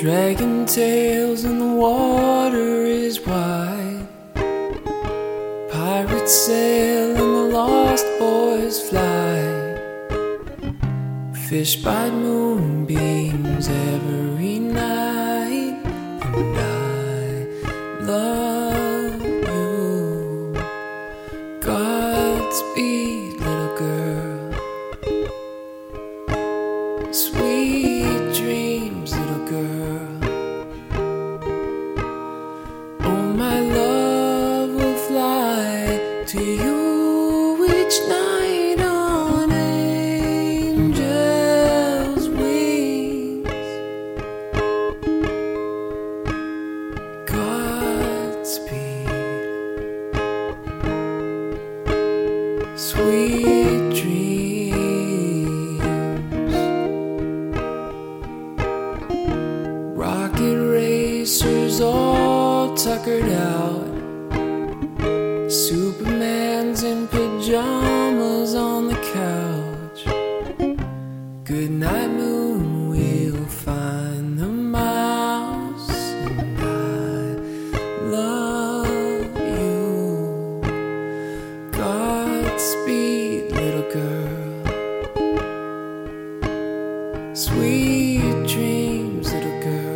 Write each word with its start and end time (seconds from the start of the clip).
Dragon 0.00 0.64
tails 0.64 1.44
and 1.44 1.60
the 1.60 1.74
water 1.74 2.86
is 2.86 3.20
wide. 3.20 4.08
Pirates 5.70 6.32
sail 6.32 7.10
and 7.10 7.18
the 7.18 7.58
lost 7.58 8.06
boys 8.18 8.80
fly. 8.88 9.36
Fish 11.50 11.76
by 11.84 12.08
moonbeams 12.08 13.68
every 13.68 14.58
night, 14.58 14.99
to 36.30 36.38
you 36.44 37.64
each 37.64 37.98
night 38.06 38.80
on 38.80 39.50
angel's 39.50 41.08
wings. 42.28 43.48
Godspeed, 47.26 49.08
sweet 52.78 53.90
dreams. 53.90 54.70
Rocket 59.96 60.58
racers 60.70 61.80
all 61.80 62.76
tuckered 62.76 63.32
out. 63.32 63.99
Pajamas 67.50 68.54
on 68.54 68.86
the 68.86 68.94
couch. 68.94 70.04
Good 71.42 71.72
night, 71.72 72.10
moon, 72.10 72.90
we'll 72.90 73.44
find 73.46 74.38
the 74.38 74.46
mouse. 74.46 75.90
And 75.90 76.60
I 76.60 77.34
love 78.16 79.36
you. 79.58 80.62
Godspeed, 81.72 83.50
little 83.50 83.90
girl. 83.90 84.64
Sweet 87.34 88.46
dreams, 88.46 89.32
little 89.32 89.60
girl. 89.60 89.89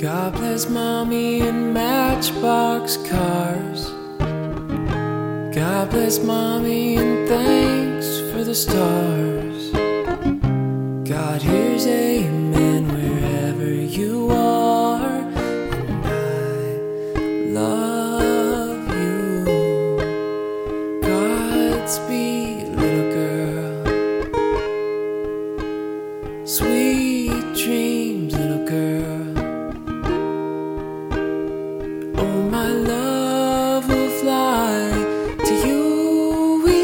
God 0.00 0.34
bless 0.34 0.68
mommy 0.68 1.40
and 1.40 1.74
matchbox 1.74 2.98
cars. 2.98 3.90
God 5.52 5.90
bless 5.90 6.20
mommy 6.22 6.96
and 6.96 7.28
thanks 7.28 8.20
for 8.30 8.44
the 8.44 8.54
stars. 8.54 9.72
God 11.08 11.42
hears 11.42 11.84
amen 11.88 12.86
wherever 12.94 13.68
you 13.68 14.30
are. 14.30 15.18
And 17.16 17.58
I 17.58 17.60
love 17.60 18.88
you. 19.02 19.44
Godspeed, 21.02 22.57